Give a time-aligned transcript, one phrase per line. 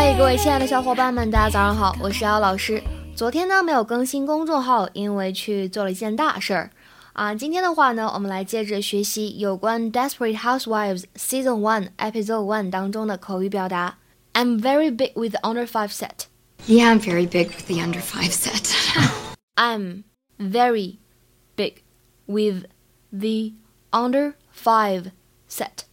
[0.00, 2.80] 嗨，各位亲爱的小伙伴们，大家早上好，我是姚老师。
[3.16, 6.70] 昨天呢没有更新公众号，因为去做了一件大事儿
[7.14, 7.34] 啊。
[7.34, 13.98] 今天的话呢，我们来接着学习有关《Desperate Housewives》Season One Episode One 当中的口语表达。
[14.34, 16.26] I'm very big with the under five set.
[16.68, 18.76] Yeah, I'm very big with the under five set.
[19.56, 20.04] I'm
[20.38, 20.98] very
[21.56, 21.82] big
[22.28, 22.66] with
[23.10, 23.54] the
[23.90, 25.10] under five
[25.48, 25.86] set.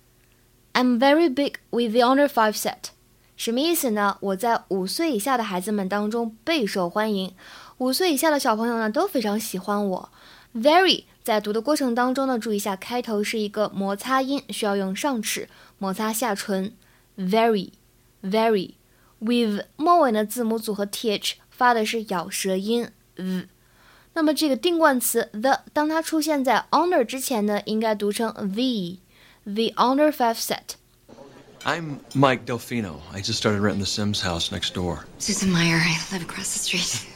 [0.74, 2.92] I'm very big with the under five set.
[3.36, 4.18] 什么意思呢？
[4.22, 7.34] 我在五岁以下的孩子们当中备受欢迎，
[7.80, 10.10] 五岁以下的小朋友呢都非常喜欢我。
[10.54, 16.72] Very 在读的过程当中呢，注意一下开头是一个摩擦音，需要用上齿摩擦下唇。
[17.18, 17.72] Very
[18.24, 18.72] very
[19.20, 23.48] with 末尾的字母组合 th 发的是咬舌音 v。
[24.14, 29.00] 那么这个定冠词 the 当它出现在 under 之前呢，应该读成 the
[29.44, 30.76] the under five set。
[31.65, 33.01] I'm Mike Delfino.
[33.13, 35.05] I just started renting the Sims house next door.
[35.19, 37.07] Susan Meyer, I live across the street.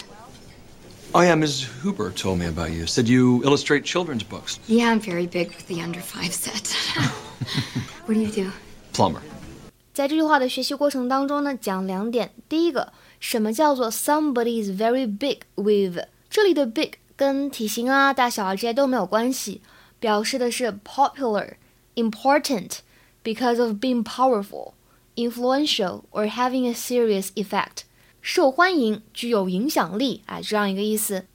[1.14, 1.66] Oh, yeah, Ms.
[1.82, 2.86] Huber told me about you.
[2.86, 4.58] Said you illustrate children's books.
[4.66, 6.74] Yeah, I'm very big with the under five set.
[8.04, 8.50] what do you do?
[8.92, 9.20] Plumber.
[9.92, 12.32] 在这句话的学习过程当中呢，讲两点。
[12.48, 16.04] 第一个，什么叫做 somebody is very big with？
[16.28, 19.62] 这里的 big 跟体型啊、大小啊这些都没有关系，
[20.00, 22.78] 表示的是 popular、important。
[23.22, 24.72] because of being powerful,
[25.16, 27.82] influential, or having a serious effect，
[28.20, 31.26] 受欢迎、具有影响力，哎，这样一个意思。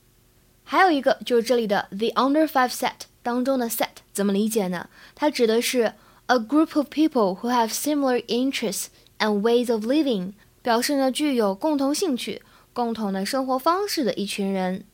[0.64, 4.88] 还有一个就是这里的 the under five set 当中的 set 怎么理解呢？
[5.16, 5.94] 它指的是
[6.28, 8.88] a group of people who have similar interests
[9.18, 14.86] and ways of living，表示呢具有共同兴趣、共同的生活方式的一群人。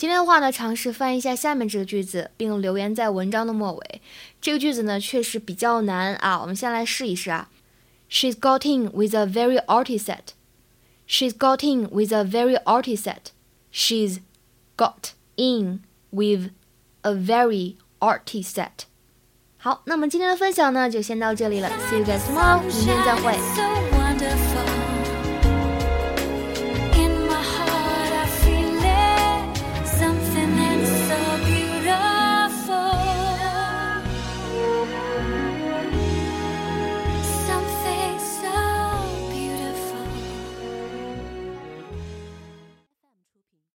[0.00, 4.00] 今天的话呢，尝试翻译一下下面这个句子，并留言在文章的末尾。
[4.40, 6.40] 这个句子呢，确实比较难啊。
[6.40, 7.50] 我们先来试一试啊。
[8.10, 10.28] She's got in with a very arty set.
[11.06, 13.32] She's got in with a very arty set.
[13.70, 14.20] She's
[14.74, 16.52] got in with
[17.02, 18.86] a very arty set.
[19.58, 21.68] 好，那么今天的分享呢，就先到这里了。
[21.90, 23.89] See you guys tomorrow，明天再会。